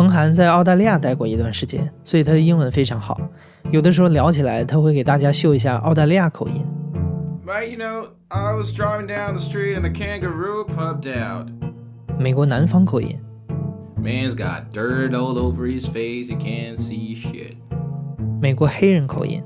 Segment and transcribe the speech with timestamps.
[0.00, 3.20] 彭涵在澳大利亚待过一段时间，所以他的英文非常好。
[3.70, 6.66] 有的时候聊起来，他会给大家秀一下澳大利亚口音。
[12.18, 13.14] 美国南方口音。
[18.40, 19.42] 美国黑人口音。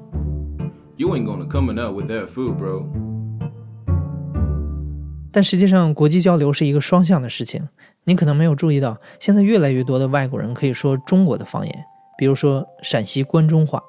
[5.32, 7.68] 但实际上，国际交流是一个双向的事情。
[8.06, 11.84] 你可能没有注意到，现在越来越多的外国人可以说中国的方言，
[12.18, 13.82] 比如说陕西关中话。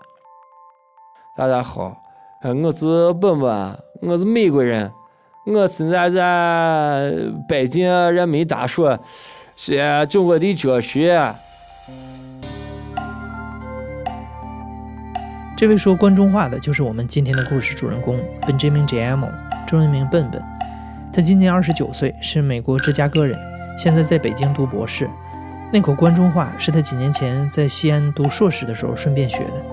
[1.37, 1.97] 大家好，
[2.41, 4.89] 我是本本，我是美国人，
[5.45, 7.11] 我现在在
[7.45, 8.97] 北京人民大学
[9.57, 11.33] 学中国的哲学。
[15.57, 19.31] 这位说关中话的，就是我们今天的故事主人公 Benjamin j a m o
[19.67, 20.41] 中文名笨笨。
[21.11, 23.37] 他今年二十九岁，是美国芝加哥人，
[23.77, 25.09] 现在在北京读博士。
[25.73, 29.65] 那口关中话是他几年前在西安读硕士的时候顺便学的。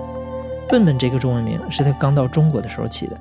[0.68, 3.20] 笨笨这个中文名是他刚到中国的时候起的。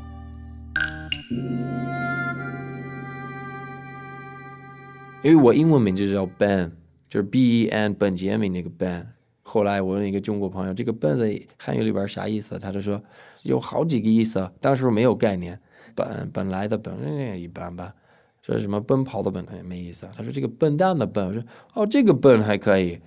[5.22, 6.72] 因为我英文名就叫 Ben，
[7.08, 9.06] 就是 B E N 本杰明那个 Ben。
[9.44, 12.58] 后来我问一个中国朋友，这个“笨”在汉语里边啥意思？
[12.58, 13.00] 他就说
[13.44, 15.60] 有好几个意思，当时没有概念。
[15.94, 17.94] 本本来的本一般般。
[18.42, 20.14] 说什么奔跑的奔没意思啊？
[20.18, 23.00] 他说这个笨蛋的笨，我说哦这个笨还可以。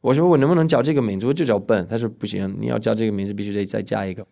[0.00, 1.26] 我说我能不能叫这个名字？
[1.26, 1.86] 我就叫笨。
[1.88, 4.26] 他说不行，你要叫这个名字必须得再加一个。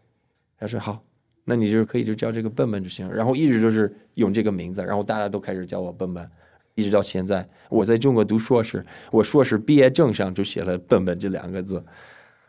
[0.58, 1.02] 他说好，
[1.44, 3.10] 那你就可以就叫这个笨笨就行。
[3.10, 6.30] 然后一直都是用这个名字，然后大家都开始叫我笨笨，
[6.74, 7.48] 一直到现在。
[7.70, 11.82] 我在中国读硕士，我硕士毕业证上就写了笨笨这两个字，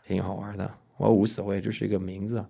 [0.06, 0.70] 挺好玩的。
[0.98, 2.44] 我无所谓，就是一个名字。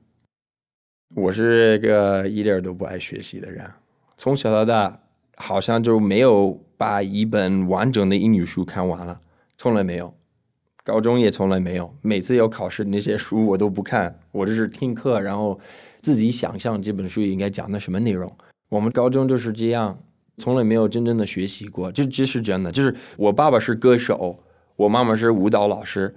[1.14, 3.70] 我是一个一点都不爱学习的人，
[4.16, 5.00] 从小到大。
[5.36, 9.20] 好像就没有把一本完整的英语书看完了，
[9.56, 10.14] 从来没有，
[10.84, 11.92] 高中也从来没有。
[12.02, 15.58] 每次有考试那些书我都不看，我就是听课，然后
[16.00, 18.30] 自己想象这本书应该讲的什么内容。
[18.68, 19.98] 我们高中就是这样，
[20.38, 22.72] 从来没有真正的学习过，这这是真的。
[22.72, 24.38] 就是我爸爸是歌手，
[24.76, 26.14] 我妈妈是舞蹈老师，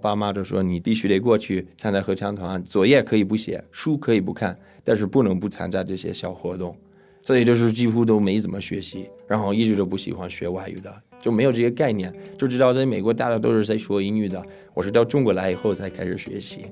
[0.00, 6.76] 爸妈就说你必须得过去参加合唱团，作业可以不写，书可以不看，但是不能不参加这些小活动。
[7.24, 14.44] 所以就是几乎都没怎么学习，然后一直都不喜欢学外语的，就没有这些概念，就知道在美国大家都是在说英语的。
[14.74, 16.66] 我是到中国来以后才开始学习。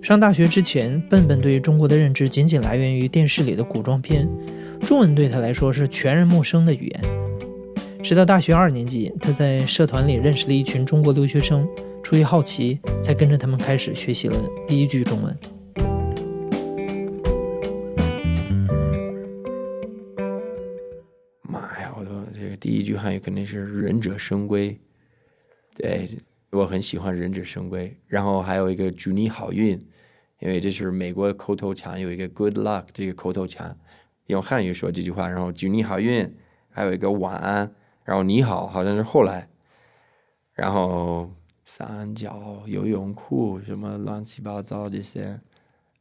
[0.00, 4.26] 上大学之前，笨笨对于中国的认知仅仅来源于电视里的古装片，
[4.80, 7.04] 中文对他来说是全然陌生的语言。
[8.02, 11.68] 直到大学二年级，他在社团里认识了一群中国留学生，
[12.02, 14.36] 出于好奇，才跟着他们开始学习了
[14.66, 15.36] 第一句中文。
[22.66, 24.76] 第一句汉语肯定是“忍者神龟”，
[25.78, 26.18] 对
[26.50, 27.96] 我很喜欢“忍者神龟”。
[28.08, 29.78] 然后还有一个“祝你好运”，
[30.42, 33.78] 因为这是美国口头禅，有一个 “good luck” 这个口头禅，
[34.26, 35.28] 用汉语说这句话。
[35.28, 36.28] 然后“祝你好运”，
[36.68, 37.72] 还有一个“晚安”，
[38.02, 39.48] 然后“你好”好像是后来。
[40.52, 41.30] 然后
[41.62, 45.40] 三角游泳裤什么乱七八糟这些，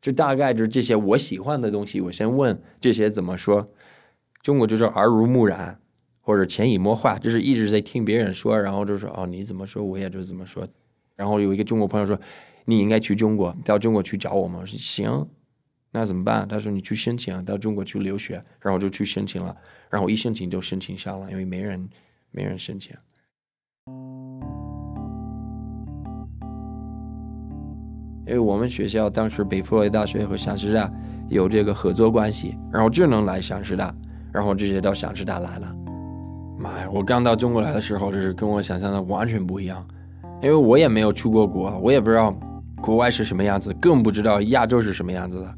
[0.02, 2.02] 就大概就是这些我喜欢的东西。
[2.02, 3.72] 我先问这些怎么说，
[4.42, 5.80] 中国就是耳濡目染。
[6.26, 10.68] 或者潜移默化，就是一直在听别人说，然后就说哦，你怎么说，我也就怎么说。
[11.16, 12.20] 然后有一个中国朋友说，
[12.66, 14.60] 你应该去中国，到中国去找我们。
[14.60, 15.28] 我说行，
[15.92, 16.48] 那怎么办？
[16.48, 19.56] 他说你去申请到中国去留学，然后就去申请了。
[19.92, 21.88] 然后一申请就申请上了，因为没人
[22.32, 22.96] 没人申请。
[28.26, 30.92] 因为我们学校当时北佛罗里大学和陕师大
[31.30, 33.96] 有这个合作关系，然后只能来陕师大，
[34.34, 35.85] 然后直接到陕师大来了。
[36.58, 36.90] 妈呀！
[36.92, 39.86] 我刚到中国来的时候，就是跟我想象的完全不一样，
[40.42, 42.34] 因为我也没有出过国，我也不知道
[42.82, 45.56] 国外是什么样子，更不知道亚洲是什么样子的。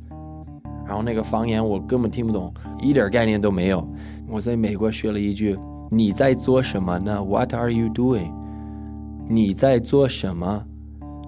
[0.85, 3.87] 然后那个方言我根本听不懂，一点概念都没有。
[4.27, 5.57] 我在美国学了一句
[5.91, 8.31] ：“你在做什么呢？”What are you doing？
[9.29, 10.63] 你在做什么？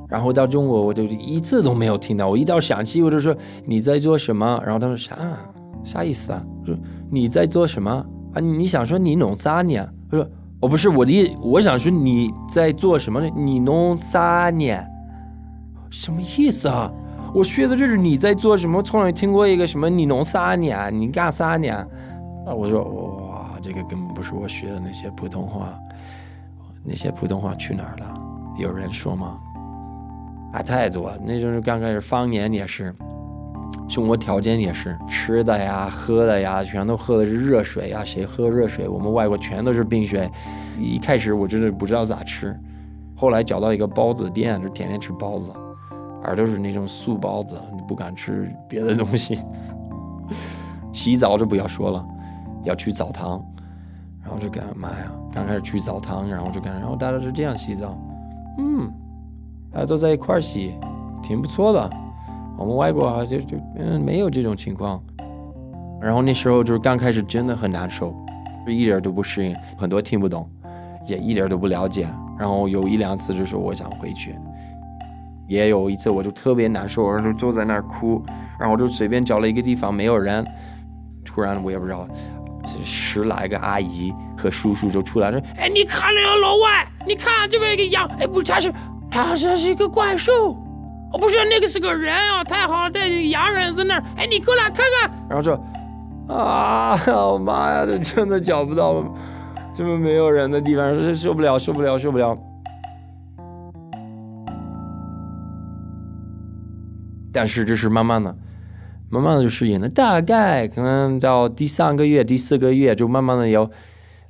[0.07, 2.29] 然后到中国我就一次都没有听到。
[2.29, 3.35] 我一到陕西我就说
[3.65, 5.15] ：“你在做什么？”然后他说：“啥？
[5.83, 6.75] 啥意思啊？”说
[7.11, 8.03] ：“你在做什么？”
[8.33, 9.75] 啊，你想说你弄啥呢？
[10.09, 10.27] 他说
[10.61, 13.29] ：“哦，不是我的，我想说你在做什么呢？
[13.35, 14.73] 你弄啥呢？
[15.89, 16.91] 什么意思啊？
[17.33, 20.89] 我学的就是你在做什么，从来听过一个什么你弄啥呢？
[20.91, 21.69] 你干啥呢？
[22.45, 25.73] 啊，我说哇，这个根本不是我学的那些普通话，
[26.83, 28.21] 那些普通话去哪儿了？
[28.57, 29.37] 有人说吗？
[30.53, 32.93] 啊，太多，那就是刚开始方言也是，
[33.87, 38.03] 生活条件也是吃的呀、喝的呀，全都喝的是热水呀。
[38.03, 38.87] 谁喝热水？
[38.87, 40.29] 我们外国全都是冰水。
[40.79, 42.57] 一开始我真的不知道咋吃，
[43.15, 45.51] 后来找到一个包子店，就天天吃包子，
[46.23, 49.39] 而都是那种素包子，你不敢吃别的东西。
[50.93, 52.05] 洗澡就不要说了，
[52.63, 53.43] 要去澡堂，
[54.23, 55.11] 然后就干嘛呀？
[55.33, 57.97] 刚开始去澡堂，然后就干，然后大家是这样洗澡，
[58.57, 58.91] 嗯，
[59.71, 60.75] 大家都在一块儿洗，
[61.23, 61.89] 挺不错的。
[62.59, 65.01] 我们外国就就嗯没有这种情况，
[66.01, 68.13] 然后那时候就是刚开始真的很难受，
[68.65, 70.47] 就一点都不适应，很多听不懂，
[71.07, 72.05] 也一点都不了解。
[72.37, 74.35] 然后有一两次就是我想回去，
[75.47, 78.21] 也有一次我就特别难受，然后就坐在那儿哭，
[78.59, 80.45] 然后我就随便找了一个地方没有人，
[81.23, 82.05] 突然我也不知道，
[82.83, 88.69] 十来个阿姨和叔叔就出来说：“哎，你看那个老外，你看这边一个羊，哎不，它是
[89.09, 90.57] 它好像是一个怪兽。”
[91.11, 94.03] 我不是那个是个人啊，太好了，在洋人在那儿。
[94.15, 95.11] 哎，你过来看看。
[95.27, 95.59] 然后说，
[96.27, 99.03] 啊，我妈呀，这真的找不到
[99.75, 102.37] 这么没有人的地方，受受不了，受不了，受不了。
[107.33, 108.35] 但是这是慢慢的，
[109.09, 109.89] 慢慢的就适应了。
[109.89, 113.67] 大概可能到第三个月、第四个月，就慢慢的要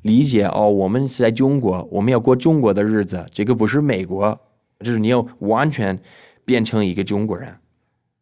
[0.03, 4.39] 理解哦，我们是在中国，我们要过中国的日子，这个不是美国，
[4.79, 5.99] 就是你要完全。
[6.49, 7.57] 变成一个中国人，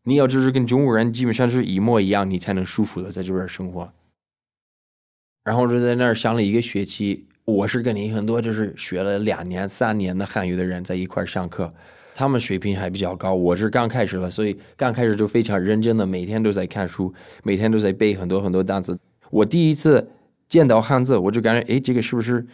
[0.04, 3.90] 你要就是跟中国人基本上是一模一样，你才能舒服的在这边生活。
[5.46, 11.74] 然后就在那儿上了一个学期，我是跟你很多就是学了两年、三年的汉语的人在一块上课，
[12.14, 17.14] 他们水平还比较高，我是刚开始了，所以刚开始就非常认真的，每天都在看书，
[17.44, 19.00] 每天都在背很多很多单词。
[19.32, 20.06] 我第一次
[20.50, 22.46] 见到汉字，我就感觉，哎，这个是不是？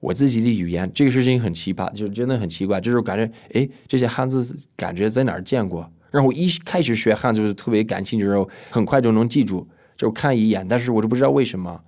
[0.00, 5.90] 我自己的语言，这个事情很奇葩，就真的很奇怪，就是感觉，哎，这些汉字感觉在哪儿见过？
[6.10, 9.66] 然后一开始学汉字就特别感兴趣，然后很快就能记住，
[9.96, 11.82] 就看一眼，但是我就不知道为什么。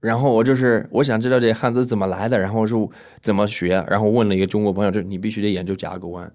[0.00, 2.88] 然后我就是我想知道这汉字怎么来的，然后就
[3.20, 6.32] 怎么学，然后问了一个中国朋友，就你必须得研究甲骨文。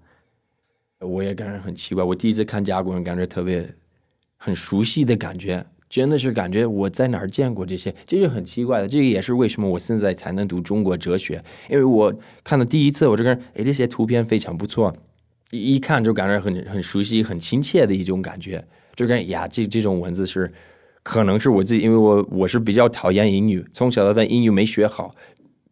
[0.98, 3.74] 我也感觉很奇怪，我第一次看甲骨文，感觉特别
[4.36, 5.64] 很熟悉的感觉。
[5.94, 8.88] 真的是感觉我在哪儿见过这些，这是很奇怪的。
[8.88, 12.12] 这个也是为什么我现在才能读中国哲学，因为我
[12.42, 14.92] 看的第一次，我这个哎，这些图片非常不错，
[15.52, 18.66] 一一看就感觉很很熟悉、很亲切的一种感觉。
[18.96, 20.52] 就跟呀，这这种文字是
[21.04, 25.14] 可能是我自己，因为我我是比较讨厌英语，从小到大英语没学好，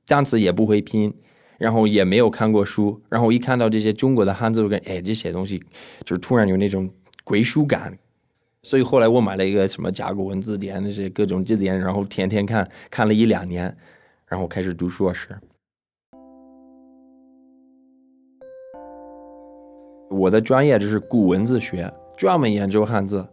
[0.06, 1.12] 单词也不会拼，
[1.58, 5.60] 然后也没有看过书，然后一看到这些中国的汉字，我感觉哎，这些东西
[6.04, 6.88] 就是突然有那种
[7.24, 7.98] 归属感。
[8.64, 13.74] 所以后来我买了一个什么甲骨文字典，那些各种字典，然后天天看，看了一两年，
[14.28, 15.36] 然后开始读硕士。
[20.08, 23.26] 我的专业就是古文字学，专门研究汉字。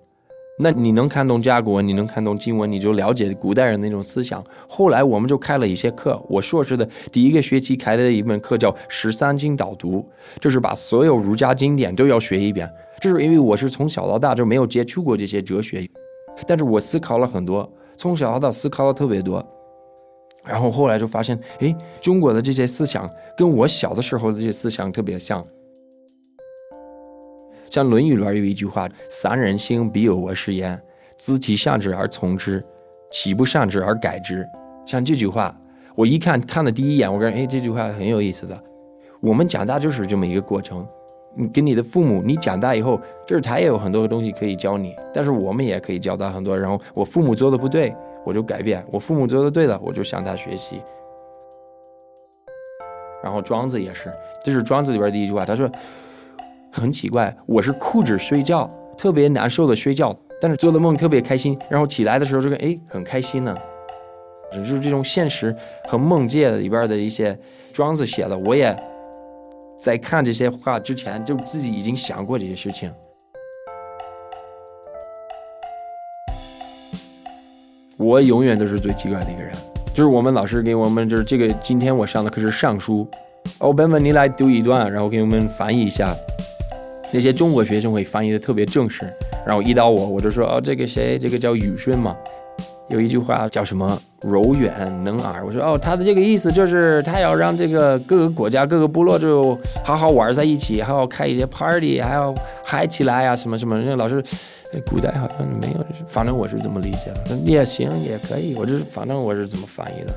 [0.62, 4.44] 那你能看懂甲骨文，你能看懂经文，你就了解古代人那种思想。
[4.68, 10.00] 后来我们就开了一些课，我硕士的第一个学期开的一门课叫《十三经导读》，
[10.42, 12.68] 就是把所有儒家经典都要学一遍。
[13.01, 15.90] 这是因为我是从小到大就没有接触过这些哲学，
[16.46, 19.46] 但是我思考了很多，从小到大思考了特别多，
[20.44, 25.42] 然后后来就发现，哎，中国的这些思想跟我小的时候的这些思想特别像。
[27.69, 30.81] 像《论语》里边有一句话：“三人行，必有我师焉。
[31.19, 32.60] 知其善之而从之，
[33.12, 34.44] 其不善之而改之。”
[34.88, 35.56] 像这句话，
[35.95, 38.59] 我一看看的第一眼，我感觉，哎，这句话很有意思的。
[39.21, 40.85] 我们长大就是这么一个过程。
[41.36, 46.57] 你跟你的父母，你长大以后，就是他也有很多东西可以教你，但是我们也可以教他很多。
[46.57, 47.95] 然后我父母做的不对，
[48.26, 50.81] 我就改变；我父母做的对了，我就向他学习。
[53.24, 54.12] 然后庄子也是，
[54.44, 55.69] 这是庄子里边第一句话，他说
[56.71, 58.68] 很奇怪，我是哭着睡觉，
[58.98, 63.56] 特别难受的睡觉，但是做的梦特别开心，然后起来的时候这个哎很开心呢。
[64.52, 65.56] 就是这种现实
[65.88, 67.38] 和梦界里边的一些
[67.71, 68.76] 庄子写的，我也。
[69.81, 72.92] 在看这些话之前，就自己已经想过这些事情。
[77.98, 79.54] 我永远都是最奇怪的一个人，
[79.94, 83.07] 就是我们老师给我们就是这个，今天我上的课是尚书，
[83.59, 86.16] 哦，本本你来读一段，然后给我们翻译一下。
[87.12, 89.12] 那些中国学生会翻译的特别正式，
[89.45, 92.16] 然后一到我，我就说哦，这个谁，这个叫宇顺嘛。
[92.90, 99.56] 有一句话叫什么“柔远能耳”，我说哦，他的这个意思就是他要让这个各个国家、各个部落就
[99.86, 103.80] 好好玩在一起，还要开一些 party，还要嗨起来呀，什么什么。
[103.80, 104.24] 那老师，
[104.90, 107.36] 古代好像没有，反正我是这么理解的。
[107.46, 110.14] 也行，也可以，我就是反正我是怎么翻译的。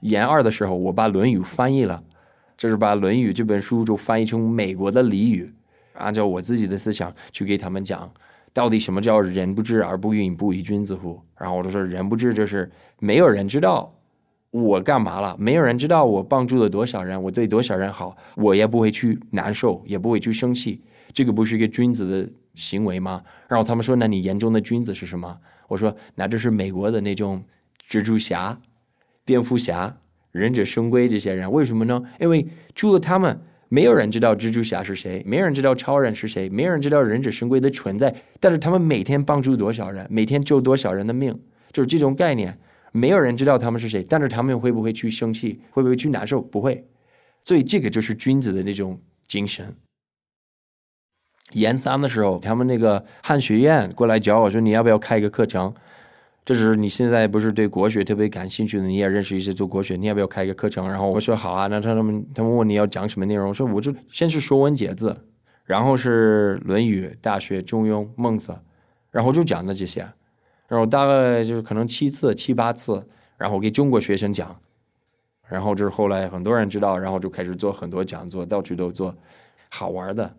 [0.00, 2.00] 研二的时候，我把《论语》翻译了，
[2.56, 5.52] 就是把《论语》这本书就翻译成美国的俚语，
[5.94, 8.10] 按照我自己的思想去给他们讲，
[8.52, 11.20] 到底什么叫“人不知而不愠，不亦君子乎”。
[11.38, 13.94] 然后我就说：“人不知就是没有人知道
[14.50, 20.82] 我干嘛了，没有人知道我帮助了多少人，我对多少人好，我也不会去难受，也不会去生气。
[21.12, 27.44] 这个不是一个君子的行为吗？”然后他们说：“那你眼中的君子是什么？”我说：“那就是美国的那种
[27.86, 28.58] 蜘蛛侠。”
[29.26, 29.94] 蝙蝠侠、
[30.36, 32.02] 忍者神龟这些人，为什么呢？
[32.20, 38.14] 因为除了他们，没有人知道蜘蛛侠是谁，没有人知道超人是谁，没有人知道忍者神龟的存在。
[38.38, 41.36] 但是他们每天帮助多少人，每天救多少人的命，
[41.72, 42.56] 就是这种概念。
[42.92, 46.40] 没有人知道他们是谁，但是他们会不会去生气，会不会去难受？
[46.40, 46.86] 不会。
[47.44, 49.74] 所以这个就是君子的那种精神。
[51.52, 55.72] 研三的时候，他们那个汉学院过来找我说：“你要不要开一个课程？”
[56.46, 60.88] 这是你现在不是对国学特别感兴趣的，你也认识一些做国学，你要不要开一个课程？
[60.88, 61.66] 然后我说好啊。
[61.66, 65.24] 那他们他们问你要讲什么内容，我说我就先是说文解字，
[65.64, 68.52] 然后是《论语》《大学》《中庸》《孟子》，
[69.10, 70.08] 然后就讲的这些，
[70.68, 73.04] 然后大概就是可能七次七八次，
[73.36, 74.56] 然后给中国学生讲，
[75.48, 79.12] 然后就是后来很多人知道，然后就开始做很多讲座，到处都做
[79.68, 80.32] 好玩的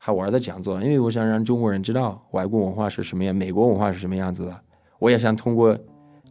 [0.00, 4.60] 好玩的讲座，因为我想让中国人知道外国文化是什么样，美国文化是什么样子的。
[4.98, 5.76] 我也想通过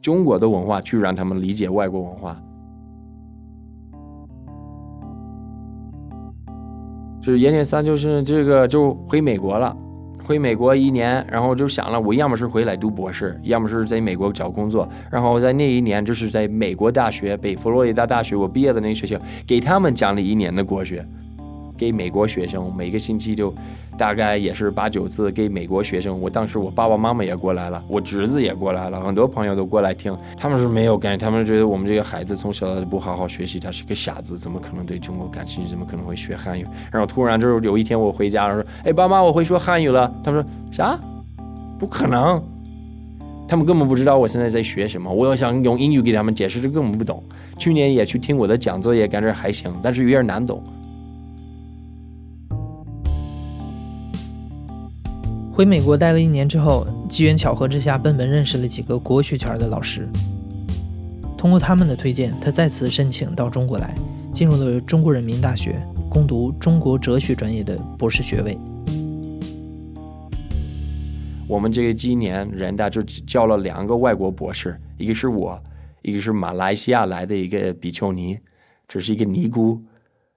[0.02, 2.42] 中国的文化去让他们理解外国文化。
[7.22, 9.76] 就是研点三，就是这个就回美国了，
[10.24, 14.88] 回美国一年，然后就想了，我要么是回来读博士，要么是在美国找工作。
[15.10, 19.18] 然后在那一年，就是在美国大学，北佛罗里达大学，我毕业的那个学校，
[19.48, 21.06] 给他们讲了一年的国学，
[21.78, 23.54] 给美国学生，每个星期就。
[23.98, 30.16] 大概也是八九次给美国学生，我当时我爸爸妈妈也过来了，我侄子也过来了，很多朋友都过来听。
[30.38, 35.70] 他们是没有感，他们觉得我们这个孩子从小不好好学习，他是个傻子，怎么可能对中国感兴趣？
[35.70, 36.66] 怎么可能会学汉语？
[36.92, 41.00] 然后突然就是有一天我回家了，说：“哎，爸妈，我会说汉语了。”他们说：“啥？
[41.80, 42.42] 不可能！”
[43.48, 45.12] 他们根本不知道我现在在学什么。
[45.12, 47.22] 我要想用英语给他们解释，这根本不懂。
[47.60, 50.64] 去年也去听我的讲座，也感觉还行，但是有点难懂。
[55.56, 60.10] 回美国待了一年之后，机缘巧合之下，笨笨认识了几个国学圈的老师。
[61.38, 63.94] 通过他们的推荐，他再次申请到中国来，
[64.34, 65.80] 进入了中国人民大学
[66.10, 68.58] 攻读中国哲学专业的博士学位。
[71.48, 75.62] 我们这个今年人大就叫了两个外国博士，一个是我，
[76.02, 78.40] 一个是马来西亚来的一个比丘尼，
[78.88, 79.80] 这是一个尼姑，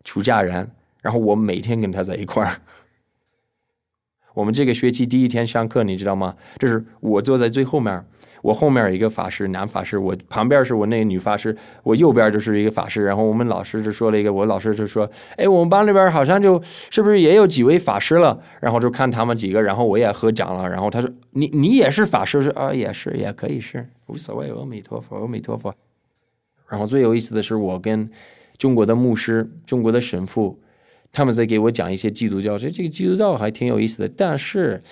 [0.04, 0.70] 出家人。
[1.00, 2.52] 然后我每天跟他在一块儿。
[4.36, 6.34] 我们这个学期第一天上课，你知道吗？
[6.58, 8.04] 就是我坐在最后面，
[8.42, 13.02] 我后面一个法师，男法师，我旁边是我那个女法师，我右边就是一个法师。
[13.02, 20.68] 然后我们老师就说了一个，我老师就说：“哎，我们班里边好像就是不是也有几位法师了？”然后就看他们几个，然后我也合掌了。
[20.68, 25.74] 然后他说：“你你也是法师？”说：“啊，也是，也可以是，无所谓。”阿弥陀佛，阿弥陀佛。
[26.68, 28.10] 然后最有意思的是，我跟
[28.58, 30.60] 中国的牧师、中国的神父。
[31.16, 34.14] 他们在给我讲一些基督教，所以这个基督教还挺有意思的。
[34.14, 34.82] 但是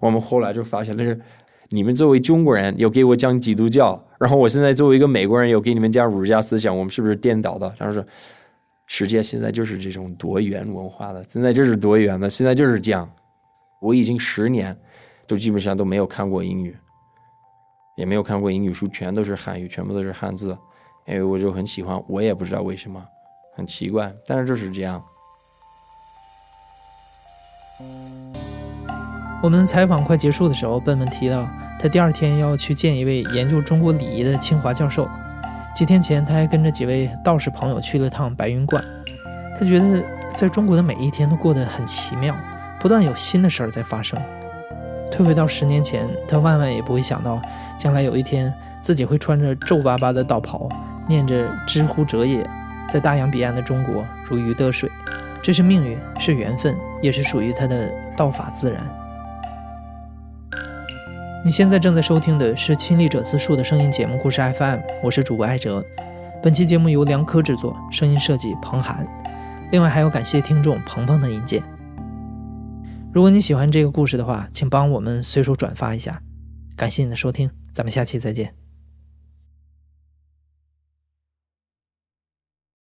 [0.00, 1.20] 我们后来就发现，那是
[1.68, 7.70] 你们作为中国人又给我讲基督教，然后我现在作为一个美国人又给你们讲儒家思想，我们是不是颠倒的？
[7.76, 8.02] 然后说，
[8.86, 13.06] 世界现在就是这种多元文化的，现在就是多元的，现在就是这样。
[13.82, 14.74] 我已经十年
[15.26, 16.74] 都基本上都没有看过英语，
[17.98, 20.56] 也没有看过英语书，全都是汉语，全部都是汉字，
[21.06, 23.04] 因为我就很喜欢，我也不知道为什么，
[23.54, 25.04] 很奇怪，但是就是这样。
[29.42, 35.08] 我们采访快结束的时候，笨笨提到他第二天要去见一位研究中国礼仪的清华教授。
[35.74, 38.82] 几天前，他还跟着几位道士朋友去了趟白云观。
[39.58, 40.02] 他觉得
[40.34, 42.34] 在中国的每一天都过得很奇妙，
[42.80, 44.18] 不断有新的事儿在发生。
[45.12, 47.40] 退回到十年前，他万万也不会想到，
[47.78, 50.68] 将来有一天自己会穿着皱巴巴的道袍，
[51.06, 52.44] 念着“知乎者也”，
[52.88, 54.90] 在大洋彼岸的中国如鱼得水。
[55.42, 58.82] 这是命运，是缘分，也是属于他的道法自然。
[61.46, 65.80] 你现在正在收听的是亲历者自述的声音节目《故事 FM》，我是主播艾哲。
[66.42, 69.06] 本期节目由梁科制作，声音设计彭涵。
[69.70, 71.62] 另外还要感谢听众鹏鹏的引荐。
[73.12, 76.20] 如果你喜欢这个故事的话，请帮我们随手转发一下。
[76.74, 78.52] 感谢你的收听，咱们下期再见。